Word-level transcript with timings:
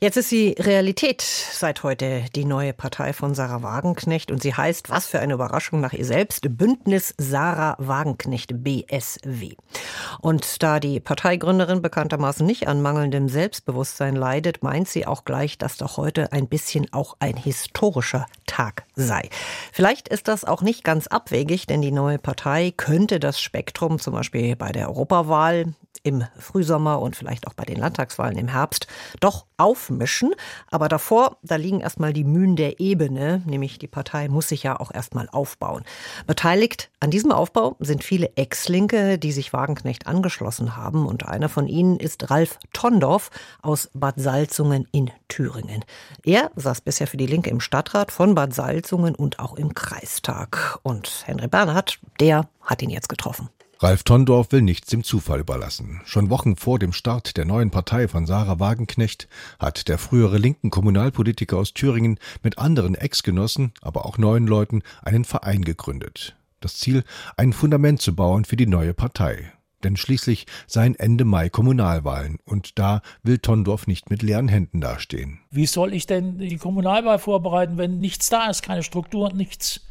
Jetzt 0.00 0.16
ist 0.16 0.28
sie 0.28 0.54
Realität 0.60 1.22
seit 1.22 1.82
heute, 1.82 2.24
die 2.36 2.44
neue 2.44 2.72
Partei 2.72 3.12
von 3.12 3.34
Sarah 3.34 3.64
Wagenknecht. 3.64 4.30
Und 4.30 4.40
sie 4.40 4.54
heißt, 4.54 4.90
was 4.90 5.08
für 5.08 5.18
eine 5.18 5.34
Überraschung 5.34 5.80
nach 5.80 5.92
ihr 5.92 6.04
selbst, 6.04 6.56
Bündnis 6.56 7.14
Sarah 7.18 7.74
Wagenknecht 7.80 8.62
BSW. 8.62 9.56
Und 10.20 10.62
da 10.62 10.78
die 10.78 11.00
Parteigründerin 11.00 11.82
bekanntermaßen 11.82 12.46
nicht 12.46 12.68
an 12.68 12.80
mangelndem 12.80 13.28
Selbstbewusstsein 13.28 14.14
leidet, 14.14 14.62
meint 14.62 14.86
sie 14.86 15.04
auch 15.04 15.24
gleich, 15.24 15.58
dass 15.58 15.78
doch 15.78 15.96
heute 15.96 16.30
ein 16.30 16.46
bisschen 16.46 16.86
auch 16.92 17.16
ein 17.18 17.36
historischer 17.36 18.26
Tag 18.46 18.84
sei. 18.94 19.28
Vielleicht 19.72 20.06
ist 20.06 20.28
das 20.28 20.44
auch 20.44 20.62
nicht 20.62 20.84
ganz 20.84 21.08
abwegig, 21.08 21.66
denn 21.66 21.82
die 21.82 21.90
neue 21.90 22.20
Partei 22.20 22.72
könnte 22.76 23.18
das 23.18 23.40
Spektrum 23.40 23.98
zum 23.98 24.14
Beispiel 24.14 24.54
bei 24.54 24.70
der 24.70 24.90
Europawahl 24.90 25.74
im 26.08 26.24
Frühsommer 26.38 27.00
und 27.00 27.16
vielleicht 27.16 27.46
auch 27.46 27.52
bei 27.52 27.64
den 27.64 27.76
Landtagswahlen 27.76 28.38
im 28.38 28.48
Herbst 28.48 28.86
doch 29.20 29.44
aufmischen. 29.58 30.34
Aber 30.70 30.88
davor, 30.88 31.36
da 31.42 31.56
liegen 31.56 31.80
erstmal 31.80 32.12
die 32.12 32.24
Mühen 32.24 32.56
der 32.56 32.80
Ebene, 32.80 33.42
nämlich 33.44 33.78
die 33.78 33.86
Partei 33.86 34.28
muss 34.28 34.48
sich 34.48 34.62
ja 34.62 34.80
auch 34.80 34.92
erstmal 34.92 35.28
aufbauen. 35.28 35.84
Beteiligt 36.26 36.90
an 37.00 37.10
diesem 37.10 37.30
Aufbau 37.30 37.76
sind 37.78 38.02
viele 38.02 38.30
Ex-Linke, 38.36 39.18
die 39.18 39.32
sich 39.32 39.52
Wagenknecht 39.52 40.06
angeschlossen 40.06 40.76
haben. 40.76 41.06
Und 41.06 41.26
einer 41.26 41.48
von 41.48 41.66
ihnen 41.66 41.98
ist 41.98 42.30
Ralf 42.30 42.58
Tondorf 42.72 43.30
aus 43.60 43.90
Bad 43.92 44.14
Salzungen 44.16 44.86
in 44.92 45.10
Thüringen. 45.28 45.84
Er 46.24 46.50
saß 46.56 46.80
bisher 46.80 47.06
für 47.06 47.18
die 47.18 47.26
Linke 47.26 47.50
im 47.50 47.60
Stadtrat 47.60 48.10
von 48.10 48.34
Bad 48.34 48.54
Salzungen 48.54 49.14
und 49.14 49.38
auch 49.38 49.54
im 49.56 49.74
Kreistag. 49.74 50.78
Und 50.82 51.24
Henry 51.26 51.48
Bernhard, 51.48 51.98
der 52.20 52.48
hat 52.62 52.82
ihn 52.82 52.90
jetzt 52.90 53.08
getroffen. 53.08 53.50
Ralf 53.80 54.02
Tondorf 54.02 54.50
will 54.50 54.62
nichts 54.62 54.88
dem 54.88 55.04
Zufall 55.04 55.38
überlassen. 55.38 56.00
Schon 56.04 56.30
Wochen 56.30 56.56
vor 56.56 56.80
dem 56.80 56.92
Start 56.92 57.36
der 57.36 57.44
neuen 57.44 57.70
Partei 57.70 58.08
von 58.08 58.26
Sarah 58.26 58.58
Wagenknecht 58.58 59.28
hat 59.60 59.86
der 59.86 59.98
frühere 59.98 60.36
linken 60.36 60.70
Kommunalpolitiker 60.70 61.56
aus 61.56 61.74
Thüringen 61.74 62.18
mit 62.42 62.58
anderen 62.58 62.96
Ex-Genossen, 62.96 63.72
aber 63.80 64.04
auch 64.04 64.18
neuen 64.18 64.48
Leuten 64.48 64.82
einen 65.02 65.24
Verein 65.24 65.62
gegründet. 65.62 66.34
Das 66.58 66.76
Ziel, 66.78 67.04
ein 67.36 67.52
Fundament 67.52 68.02
zu 68.02 68.16
bauen 68.16 68.44
für 68.44 68.56
die 68.56 68.66
neue 68.66 68.94
Partei. 68.94 69.52
Denn 69.84 69.96
schließlich 69.96 70.46
seien 70.66 70.96
Ende 70.96 71.24
Mai 71.24 71.48
Kommunalwahlen 71.48 72.38
und 72.44 72.80
da 72.80 73.00
will 73.22 73.38
Tondorf 73.38 73.86
nicht 73.86 74.10
mit 74.10 74.22
leeren 74.22 74.48
Händen 74.48 74.80
dastehen. 74.80 75.38
Wie 75.52 75.66
soll 75.66 75.94
ich 75.94 76.06
denn 76.06 76.38
die 76.38 76.56
Kommunalwahl 76.56 77.20
vorbereiten, 77.20 77.78
wenn 77.78 77.98
nichts 77.98 78.28
da 78.28 78.50
ist, 78.50 78.62
keine 78.62 78.82
Struktur, 78.82 79.32
nichts? 79.32 79.86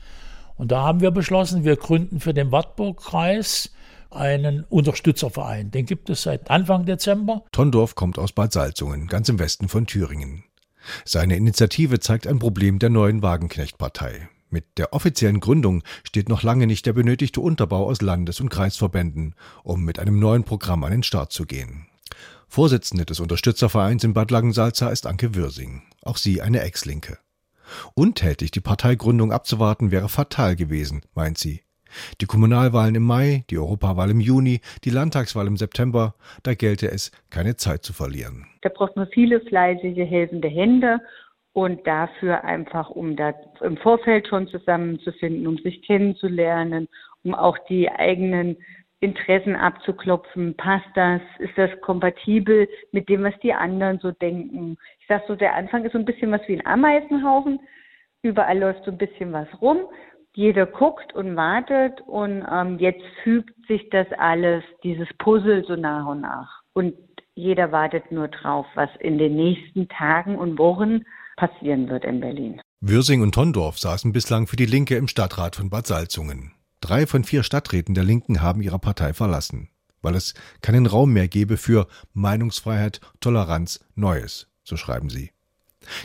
Und 0.58 0.73
da 0.73 0.81
haben 0.81 1.00
wir 1.00 1.11
beschlossen, 1.11 1.64
wir 1.64 1.78
gründen 1.78 2.20
für 2.20 2.33
den 2.33 2.52
Wartburg-Kreis 2.52 3.72
einen 4.11 4.63
Unterstützerverein. 4.63 5.72
Den 5.72 5.86
gibt 5.86 6.09
es 6.09 6.23
seit 6.23 6.50
Anfang 6.50 6.86
Dezember. 6.86 7.44
Tondorf 7.52 7.95
kommt 7.95 8.19
aus 8.19 8.31
Bad 8.31 8.53
Salzungen, 8.53 9.08
ganz 9.08 9.30
im 9.30 9.39
Westen 9.39 9.67
von 9.67 9.86
Thüringen. 9.88 10.44
Seine 11.05 11.36
Initiative 11.36 11.99
zeigt 11.99 12.27
ein 12.27 12.39
Problem 12.39 12.80
der 12.80 12.89
neuen 12.89 13.22
Wagenknecht-Partei. 13.22 14.30
Mit 14.49 14.66
der 14.77 14.94
offiziellen 14.94 15.41
Gründung 15.41 15.83
steht 16.03 16.30
noch 16.30 16.41
lange 16.41 16.67
nicht 16.67 16.86
der 16.86 16.94
benötigte 16.94 17.41
Unterbau 17.41 17.86
aus 17.86 18.02
Landes- 18.02 18.39
und 18.39 18.49
Kreisverbänden, 18.49 19.36
um 19.64 19.83
mit 19.83 19.99
einem 19.99 20.19
neuen 20.19 20.45
Programm 20.45 20.83
an 20.86 20.92
den 20.92 21.03
Start 21.03 21.33
zu 21.33 21.45
gehen. 21.45 21.88
Vorsitzende 22.47 23.05
des 23.05 23.19
Unterstützervereins 23.19 24.05
in 24.05 24.14
Bad 24.14 24.31
Langensalza 24.31 24.89
ist 24.89 25.05
Anke 25.05 25.36
Würsing, 25.36 25.81
auch 26.02 26.16
sie 26.16 26.42
eine 26.42 26.61
Ex-Linke. 26.61 27.17
Untätig 27.94 28.52
die 28.52 28.61
Parteigründung 28.61 29.33
abzuwarten 29.33 29.92
wäre 29.92 30.08
fatal 30.08 30.55
gewesen, 30.55 31.02
meint 31.14 31.38
sie. 31.38 31.64
Die 32.21 32.25
Kommunalwahlen 32.25 32.95
im 32.95 33.03
Mai, 33.03 33.43
die 33.49 33.57
Europawahl 33.57 34.09
im 34.09 34.19
Juni, 34.19 34.61
die 34.83 34.89
Landtagswahl 34.89 35.47
im 35.47 35.57
September, 35.57 36.16
da 36.43 36.53
gelte 36.53 36.89
es, 36.91 37.11
keine 37.30 37.55
Zeit 37.55 37.83
zu 37.83 37.93
verlieren. 37.93 38.45
Da 38.61 38.69
braucht 38.69 38.95
man 38.95 39.07
viele 39.07 39.41
fleißige, 39.41 40.09
helfende 40.09 40.47
Hände 40.47 40.99
und 41.53 41.87
dafür 41.87 42.43
einfach, 42.43 42.89
um 42.89 43.15
da 43.15 43.33
im 43.61 43.77
Vorfeld 43.77 44.27
schon 44.27 44.47
zusammenzufinden, 44.47 45.47
um 45.47 45.58
sich 45.58 45.81
kennenzulernen, 45.81 46.87
um 47.23 47.33
auch 47.33 47.58
die 47.67 47.89
eigenen 47.89 48.58
Interessen 48.99 49.55
abzuklopfen. 49.55 50.55
Passt 50.55 50.89
das? 50.95 51.21
Ist 51.39 51.58
das 51.58 51.70
kompatibel 51.81 52.67
mit 52.92 53.09
dem, 53.09 53.23
was 53.23 53.33
die 53.42 53.53
anderen 53.53 53.99
so 53.99 54.11
denken? 54.11 54.77
Ich 54.99 55.08
sage 55.08 55.23
so, 55.27 55.36
der 55.36 55.55
Anfang 55.55 55.86
ist 55.86 55.93
so 55.93 55.99
ein 55.99 56.05
bisschen 56.05 56.31
was 56.31 56.42
wie 56.47 56.59
ein 56.59 56.65
Ameisenhaufen. 56.65 57.59
Überall 58.23 58.58
läuft 58.58 58.86
so 58.86 58.92
ein 58.92 58.97
bisschen 58.97 59.33
was 59.33 59.47
rum 59.61 59.80
jeder 60.37 60.67
guckt 60.67 61.15
und 61.15 61.36
wartet 61.36 61.99
und 62.02 62.45
ähm, 62.49 62.77
jetzt 62.77 63.02
fügt 63.23 63.55
sich 63.67 63.89
das 63.89 64.05
alles, 64.20 64.64
dieses 64.83 65.08
Puzzle 65.17 65.65
so 65.67 65.75
nach 65.75 66.05
und 66.05 66.21
nach. 66.21 66.61
Und 66.73 66.93
jeder 67.33 67.71
wartet 67.71 68.11
nur 68.11 68.27
drauf, 68.27 68.67
was 68.76 68.89
in 68.99 69.17
den 69.17 69.36
nächsten 69.36 69.89
Tagen 69.89 70.37
und 70.37 70.59
Wochen 70.59 71.02
passieren 71.37 71.89
wird 71.89 72.05
in 72.05 72.20
Berlin. 72.20 72.61
Würsing 72.81 73.23
und 73.23 73.33
Tondorf 73.33 73.80
saßen 73.80 74.14
bislang 74.14 74.45
für 74.45 74.58
die 74.58 74.67
Linke 74.67 74.95
im 74.95 75.08
Stadtrat 75.08 75.55
von 75.55 75.71
Bad 75.71 75.87
Salzungen. 75.87 76.53
Drei 76.81 77.08
von 77.08 77.23
vier 77.23 77.42
Stadträten 77.42 77.95
der 77.95 78.03
Linken 78.03 78.39
haben 78.39 78.61
ihre 78.61 78.77
Partei 78.77 79.15
verlassen, 79.15 79.70
weil 80.03 80.14
es 80.14 80.36
keinen 80.61 80.86
Raum 80.86 81.14
mehr 81.14 81.27
gebe 81.27 81.58
für 81.58 81.87
Meinungsfreiheit, 82.14 83.02
Toleranz, 83.21 83.83
Neues, 83.95 84.47
so 84.64 84.77
schreiben 84.77 85.09
sie. 85.09 85.31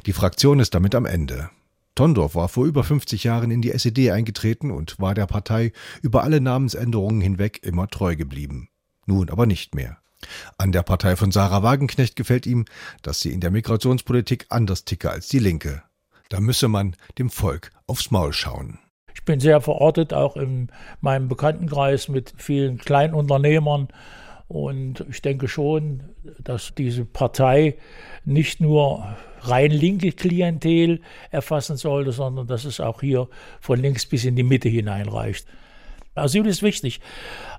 Die 0.06 0.14
Fraktion 0.14 0.58
ist 0.58 0.74
damit 0.74 0.94
am 0.94 1.04
Ende. 1.04 1.50
Tondorf 1.94 2.34
war 2.34 2.48
vor 2.48 2.64
über 2.64 2.84
50 2.84 3.24
Jahren 3.24 3.50
in 3.50 3.60
die 3.60 3.70
SED 3.70 4.10
eingetreten 4.10 4.70
und 4.70 4.98
war 4.98 5.14
der 5.14 5.26
Partei 5.26 5.72
über 6.00 6.22
alle 6.22 6.40
Namensänderungen 6.40 7.20
hinweg 7.20 7.60
immer 7.62 7.88
treu 7.88 8.16
geblieben. 8.16 8.68
Nun 9.06 9.28
aber 9.28 9.46
nicht 9.46 9.74
mehr. 9.74 9.98
An 10.56 10.72
der 10.72 10.82
Partei 10.82 11.16
von 11.16 11.32
Sarah 11.32 11.62
Wagenknecht 11.62 12.16
gefällt 12.16 12.46
ihm, 12.46 12.64
dass 13.02 13.20
sie 13.20 13.32
in 13.32 13.40
der 13.40 13.50
Migrationspolitik 13.50 14.46
anders 14.48 14.84
ticke 14.84 15.10
als 15.10 15.28
die 15.28 15.40
Linke. 15.40 15.82
Da 16.28 16.40
müsse 16.40 16.68
man 16.68 16.96
dem 17.18 17.28
Volk 17.28 17.70
aufs 17.86 18.10
Maul 18.10 18.32
schauen. 18.32 18.78
Ich 19.14 19.24
bin 19.24 19.40
sehr 19.40 19.60
verortet, 19.60 20.14
auch 20.14 20.36
in 20.36 20.68
meinem 21.00 21.28
Bekanntenkreis 21.28 22.08
mit 22.08 22.32
vielen 22.38 22.78
Kleinunternehmern. 22.78 23.88
Und 24.52 25.06
ich 25.08 25.22
denke 25.22 25.48
schon, 25.48 26.02
dass 26.44 26.74
diese 26.74 27.06
Partei 27.06 27.76
nicht 28.26 28.60
nur 28.60 29.16
rein 29.40 29.70
linke 29.70 30.12
Klientel 30.12 31.00
erfassen 31.30 31.78
sollte, 31.78 32.12
sondern 32.12 32.46
dass 32.46 32.66
es 32.66 32.78
auch 32.78 33.00
hier 33.00 33.28
von 33.60 33.80
links 33.80 34.04
bis 34.04 34.26
in 34.26 34.36
die 34.36 34.42
Mitte 34.42 34.68
hineinreicht. 34.68 35.46
Asyl 36.14 36.46
ist 36.46 36.62
wichtig, 36.62 37.00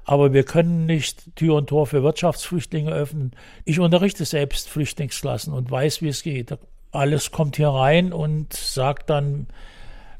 aber 0.06 0.34
wir 0.34 0.44
können 0.44 0.86
nicht 0.86 1.36
Tür 1.36 1.56
und 1.56 1.70
Tor 1.70 1.88
für 1.88 2.04
Wirtschaftsflüchtlinge 2.04 2.92
öffnen. 2.92 3.31
Ich 3.66 3.80
unterrichte 3.80 4.24
selbst 4.24 4.70
Flüchtlingsklassen 4.70 5.52
und 5.52 5.72
weiß, 5.72 6.04
wie 6.04 6.10
es 6.10 6.22
geht. 6.22 6.56
Alles 6.92 7.31
kommt 7.31 7.56
hier 7.56 7.70
rein 7.70 8.14
und 8.14 8.54
sagt 8.54 9.10
dann, 9.10 9.48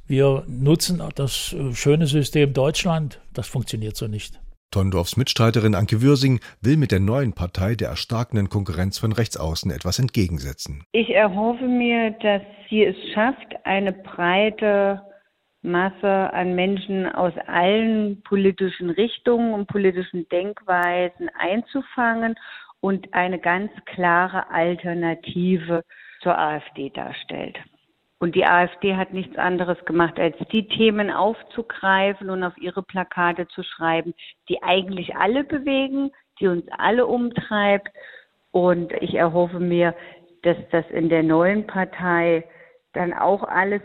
wir 0.08 0.44
nutzen 0.48 1.04
das 1.14 1.56
schöne 1.74 2.08
System 2.08 2.54
Deutschland. 2.54 3.22
Das 3.32 3.48
funktioniert 3.48 3.96
so 3.96 4.08
nicht. 4.08 4.40
Tondorfs 4.74 5.18
Mitstreiterin 5.18 5.76
Anke 5.76 6.02
Würsing 6.02 6.40
will 6.62 6.78
mit 6.78 6.92
der 6.92 7.00
neuen 7.00 7.34
Partei 7.34 7.76
der 7.76 7.90
erstarkenden 7.90 8.50
Konkurrenz 8.50 8.98
von 8.98 9.12
Rechtsaußen 9.12 9.70
etwas 9.70 10.00
entgegensetzen. 10.00 10.84
Ich 10.94 11.12
erhoffe 11.12 11.68
mir, 11.68 12.10
dass 12.24 12.42
sie 12.70 12.84
es 12.84 12.96
schafft, 13.14 13.56
eine 13.66 13.94
breite 13.94 15.00
Masse 15.62 16.34
an 16.34 16.56
Menschen 16.56 17.06
aus 17.06 17.34
allen 17.46 18.24
politischen 18.24 18.90
Richtungen 18.90 19.54
und 19.54 19.68
politischen 19.68 20.28
Denkweisen 20.30 21.30
einzufangen 21.38 22.34
und 22.82 23.14
eine 23.14 23.40
ganz 23.40 23.72
klare 23.86 24.50
Alternative 24.50 25.84
zur 26.24 26.36
AfD 26.36 26.90
darstellt. 26.90 27.60
Und 28.24 28.36
die 28.36 28.46
AfD 28.46 28.96
hat 28.96 29.12
nichts 29.12 29.38
anderes 29.38 29.78
gemacht, 29.84 30.18
als 30.18 30.38
die 30.54 30.66
Themen 30.66 31.12
aufzugreifen 31.12 32.30
und 32.30 32.42
auf 32.42 32.58
ihre 32.58 32.82
Plakate 32.82 33.50
zu 33.50 33.64
schreiben, 33.64 34.14
die 34.48 34.64
eigentlich 34.64 35.18
alle 35.18 35.44
bewegen, 35.44 36.10
die 36.40 36.48
uns 36.48 36.64
alle 36.78 37.06
umtreibt. 37.06 37.90
Und 38.52 38.94
ich 39.02 39.16
erhoffe 39.16 39.60
mir, 39.60 39.94
dass 40.44 40.56
das 40.72 40.86
in 40.92 41.10
der 41.10 41.22
neuen 41.22 41.68
Partei 41.68 42.46
dann 42.94 43.12
auch 43.12 43.44
alles 43.44 43.82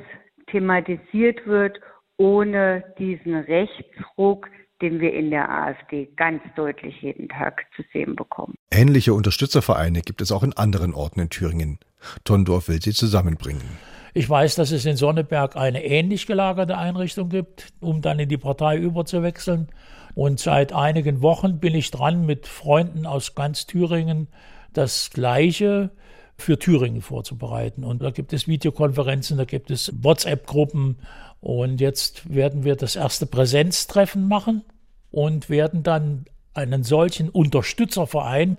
thematisiert 0.46 1.44
wird, 1.44 1.81
ohne 2.17 2.84
diesen 2.96 3.34
Rechtsruck, 3.34 4.49
den 4.81 5.00
wir 5.00 5.14
in 5.14 5.32
der 5.32 5.50
AfD 5.50 6.11
ganz 6.14 6.44
deutlich 6.55 7.02
jeden 7.02 7.29
Tag 7.29 7.67
zu 7.75 7.82
sehen 7.93 8.14
bekommen. 8.14 8.55
Ähnliche 8.70 9.14
Unterstützervereine 9.14 10.02
gibt 10.02 10.20
es 10.20 10.31
auch 10.31 10.44
in 10.44 10.52
anderen 10.52 10.94
Orten 10.94 11.19
in 11.19 11.29
Thüringen. 11.29 11.81
Tondorf 12.23 12.69
will 12.69 12.81
sie 12.81 12.93
zusammenbringen. 12.93 13.97
Ich 14.19 14.29
weiß, 14.29 14.56
dass 14.56 14.73
es 14.73 14.85
in 14.85 14.97
Sonneberg 14.97 15.55
eine 15.55 15.85
ähnlich 15.85 16.26
gelagerte 16.26 16.76
Einrichtung 16.76 17.29
gibt, 17.29 17.69
um 17.79 18.03
dann 18.03 18.19
in 18.19 18.29
die 18.29 18.37
Partei 18.37 18.76
überzuwechseln. 18.76 19.69
Und 20.17 20.41
seit 20.41 20.73
einigen 20.73 21.23
Wochen 21.23 21.61
bin 21.61 21.73
ich 21.76 21.93
dran, 21.93 22.26
mit 22.26 22.49
Freunden 22.49 23.06
aus 23.06 23.37
ganz 23.37 23.67
Thüringen 23.67 24.26
das 24.73 25.11
Gleiche 25.11 25.91
für 26.37 26.59
Thüringen 26.59 27.00
vorzubereiten. 27.00 27.85
Und 27.85 28.03
da 28.03 28.11
gibt 28.11 28.32
es 28.32 28.49
Videokonferenzen, 28.49 29.38
da 29.38 29.44
gibt 29.44 29.70
es 29.70 29.93
WhatsApp-Gruppen. 30.03 30.97
Und 31.41 31.81
jetzt 31.81 32.35
werden 32.35 32.65
wir 32.65 32.75
das 32.75 32.97
erste 32.97 33.25
Präsenztreffen 33.25 34.26
machen 34.26 34.65
und 35.12 35.49
werden 35.49 35.85
dann 35.85 36.25
einen 36.55 36.82
solchen 36.82 37.29
Unterstützerverein 37.29 38.59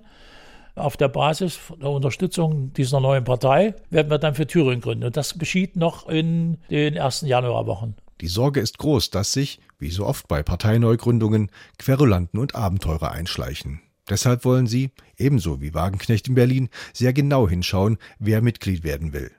auf 0.80 0.96
der 0.96 1.08
Basis 1.08 1.58
der 1.80 1.90
Unterstützung 1.90 2.72
dieser 2.72 3.00
neuen 3.00 3.24
Partei 3.24 3.74
werden 3.90 4.10
wir 4.10 4.18
dann 4.18 4.34
für 4.34 4.46
Thüringen 4.46 4.80
gründen. 4.80 5.04
Und 5.04 5.16
das 5.16 5.38
geschieht 5.38 5.76
noch 5.76 6.08
in 6.08 6.58
den 6.70 6.96
ersten 6.96 7.26
Januarwochen. 7.26 7.94
Die 8.20 8.28
Sorge 8.28 8.60
ist 8.60 8.78
groß, 8.78 9.10
dass 9.10 9.32
sich, 9.32 9.60
wie 9.78 9.90
so 9.90 10.06
oft 10.06 10.28
bei 10.28 10.42
Parteineugründungen, 10.42 11.50
Querulanten 11.78 12.38
und 12.38 12.54
Abenteurer 12.54 13.12
einschleichen. 13.12 13.80
Deshalb 14.08 14.44
wollen 14.44 14.66
sie, 14.66 14.90
ebenso 15.16 15.60
wie 15.60 15.72
Wagenknecht 15.72 16.28
in 16.28 16.34
Berlin, 16.34 16.68
sehr 16.92 17.12
genau 17.12 17.48
hinschauen, 17.48 17.96
wer 18.18 18.42
Mitglied 18.42 18.84
werden 18.84 19.12
will. 19.12 19.30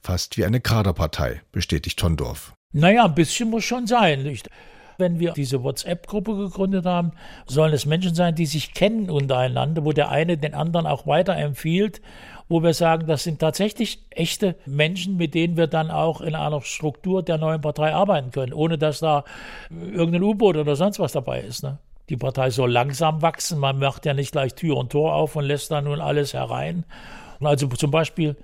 Fast 0.00 0.36
wie 0.36 0.44
eine 0.44 0.60
Kaderpartei, 0.60 1.40
bestätigt 1.52 1.98
Tondorf. 1.98 2.52
Naja, 2.72 3.04
ein 3.04 3.14
bisschen 3.14 3.48
muss 3.48 3.64
schon 3.64 3.86
sein. 3.86 4.24
Nicht? 4.24 4.50
Wenn 5.00 5.20
wir 5.20 5.32
diese 5.32 5.62
WhatsApp-Gruppe 5.62 6.34
gegründet 6.36 6.84
haben, 6.84 7.12
sollen 7.46 7.72
es 7.72 7.86
Menschen 7.86 8.16
sein, 8.16 8.34
die 8.34 8.46
sich 8.46 8.74
kennen 8.74 9.10
untereinander, 9.10 9.84
wo 9.84 9.92
der 9.92 10.08
eine 10.08 10.36
den 10.36 10.54
anderen 10.54 10.88
auch 10.88 11.06
weiterempfiehlt, 11.06 12.02
wo 12.48 12.64
wir 12.64 12.74
sagen, 12.74 13.06
das 13.06 13.22
sind 13.22 13.38
tatsächlich 13.38 14.00
echte 14.10 14.56
Menschen, 14.66 15.16
mit 15.16 15.34
denen 15.34 15.56
wir 15.56 15.68
dann 15.68 15.92
auch 15.92 16.20
in 16.20 16.34
einer 16.34 16.60
Struktur 16.62 17.22
der 17.22 17.38
neuen 17.38 17.60
Partei 17.60 17.94
arbeiten 17.94 18.32
können, 18.32 18.52
ohne 18.52 18.76
dass 18.76 18.98
da 18.98 19.22
irgendein 19.70 20.24
U-Boot 20.24 20.56
oder 20.56 20.74
sonst 20.74 20.98
was 20.98 21.12
dabei 21.12 21.42
ist. 21.42 21.62
Ne? 21.62 21.78
Die 22.08 22.16
Partei 22.16 22.50
soll 22.50 22.72
langsam 22.72 23.22
wachsen. 23.22 23.60
Man 23.60 23.78
macht 23.78 24.04
ja 24.04 24.14
nicht 24.14 24.32
gleich 24.32 24.54
Tür 24.54 24.78
und 24.78 24.90
Tor 24.90 25.14
auf 25.14 25.36
und 25.36 25.44
lässt 25.44 25.70
da 25.70 25.80
nun 25.80 26.00
alles 26.00 26.34
herein. 26.34 26.84
Also 27.40 27.68
zum 27.68 27.92
Beispiel 27.92 28.34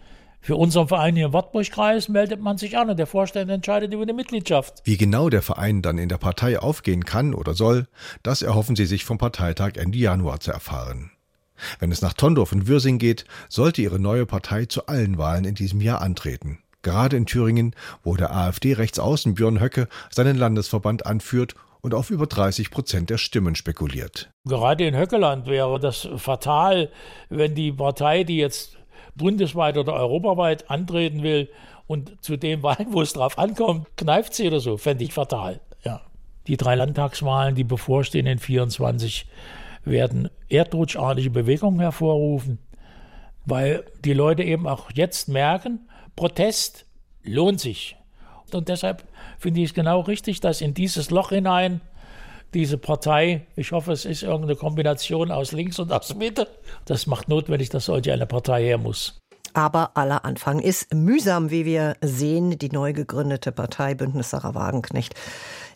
für 0.44 0.56
unseren 0.56 0.88
Verein 0.88 1.17
hier 1.17 1.25
im 1.25 1.32
Wartburgkreis 1.32 2.11
meldet 2.11 2.38
man 2.38 2.58
sich 2.58 2.76
an 2.76 2.91
und 2.91 2.99
der 2.99 3.06
Vorstand 3.06 3.50
entscheidet 3.50 3.94
über 3.94 4.05
die 4.05 4.12
Mitgliedschaft. 4.12 4.82
Wie 4.85 4.99
genau 4.99 5.31
der 5.31 5.41
Verein 5.41 5.81
dann 5.81 5.96
in 5.96 6.11
der 6.11 6.19
Partei 6.19 6.58
aufgehen 6.58 7.06
kann 7.06 7.32
oder 7.32 7.55
soll, 7.55 7.87
das 8.23 8.43
erhoffen 8.43 8.76
sie 8.76 8.85
sich 8.85 9.06
vom 9.06 9.17
Parteitag 9.17 9.76
Ende 9.76 9.96
Januar 9.96 10.41
zu 10.41 10.52
erfahren. 10.52 11.11
Wenn 11.79 11.91
es 11.91 12.02
nach 12.02 12.12
Tondorf 12.12 12.52
und 12.52 12.69
Würsing 12.69 12.99
geht, 12.99 13.25
sollte 13.49 13.81
ihre 13.81 13.99
neue 13.99 14.26
Partei 14.26 14.67
zu 14.67 14.87
allen 14.87 15.17
Wahlen 15.17 15.46
in 15.46 15.55
diesem 15.55 15.81
Jahr 15.81 16.02
antreten. 16.02 16.58
Gerade 16.82 17.17
in 17.17 17.25
Thüringen, 17.25 17.75
wo 18.02 18.14
der 18.14 18.37
AfD-Rechtsaußen 18.37 19.37
Björn 19.37 19.62
Höcke 19.62 19.88
seinen 20.11 20.37
Landesverband 20.37 21.06
anführt 21.06 21.55
und 21.81 21.94
auf 21.94 22.11
über 22.11 22.26
30 22.26 22.70
Prozent 22.70 23.08
der 23.08 23.17
Stimmen 23.17 23.55
spekuliert. 23.55 24.31
Gerade 24.44 24.87
in 24.87 24.94
Höckeland 24.94 25.47
wäre 25.47 25.81
das 25.81 26.06
fatal, 26.17 26.90
wenn 27.31 27.55
die 27.55 27.73
Partei, 27.73 28.25
die 28.25 28.37
jetzt 28.37 28.76
bundesweit 29.16 29.76
oder 29.76 29.94
europaweit 29.94 30.70
antreten 30.70 31.22
will 31.22 31.49
und 31.87 32.22
zu 32.22 32.37
den 32.37 32.62
Wahlen, 32.62 32.93
wo 32.93 33.02
es 33.02 33.12
drauf 33.12 33.38
ankommt, 33.38 33.87
kneift 33.96 34.34
sie 34.34 34.46
oder 34.46 34.61
so, 34.61 34.76
fände 34.76 35.05
ich 35.05 35.12
fatal. 35.12 35.61
Ja. 35.84 36.00
Die 36.46 36.56
drei 36.56 36.75
Landtagswahlen, 36.75 37.55
die 37.55 37.64
bevorstehen 37.64 38.26
in 38.26 38.38
24, 38.38 39.26
werden 39.84 40.31
erdrutschartige 40.49 41.31
Bewegungen 41.31 41.81
hervorrufen, 41.81 42.58
weil 43.44 43.84
die 44.05 44.14
Leute 44.14 44.43
eben 44.43 44.66
auch 44.66 44.90
jetzt 44.93 45.28
merken, 45.28 45.88
Protest 46.16 46.87
lohnt 47.22 47.61
sich. 47.61 47.96
Und 48.52 48.69
deshalb 48.69 49.05
finde 49.38 49.61
ich 49.61 49.70
es 49.70 49.75
genau 49.75 50.00
richtig, 50.00 50.40
dass 50.40 50.61
in 50.61 50.75
dieses 50.75 51.11
Loch 51.11 51.31
hinein 51.31 51.81
diese 52.54 52.78
Partei, 52.78 53.46
ich 53.56 53.72
hoffe, 53.72 53.92
es 53.92 54.04
ist 54.04 54.22
irgendeine 54.22 54.56
Kombination 54.56 55.30
aus 55.30 55.52
links 55.52 55.78
und 55.78 55.92
aus 55.92 56.14
Mitte, 56.14 56.48
das 56.86 57.06
macht 57.06 57.28
notwendig, 57.28 57.68
dass 57.68 57.86
solche 57.86 58.12
eine 58.12 58.26
Partei 58.26 58.62
her 58.62 58.78
muss. 58.78 59.18
Aber 59.52 59.96
aller 59.96 60.24
Anfang 60.24 60.58
ist 60.58 60.92
mühsam, 60.92 61.50
wie 61.50 61.64
wir 61.64 61.96
sehen, 62.00 62.58
die 62.58 62.70
neu 62.70 62.92
gegründete 62.92 63.52
Partei 63.52 63.94
Bündnis 63.94 64.30
Sarah 64.30 64.54
Wagenknecht 64.54 65.14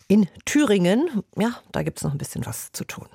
in 0.07 0.27
Thüringen. 0.45 1.23
Ja, 1.37 1.55
da 1.71 1.83
gibt 1.83 1.99
es 1.99 2.03
noch 2.03 2.11
ein 2.11 2.17
bisschen 2.17 2.45
was 2.45 2.71
zu 2.73 2.83
tun. 2.83 3.07